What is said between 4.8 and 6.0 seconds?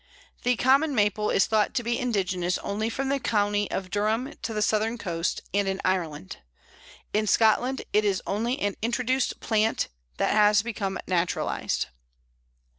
coast, and in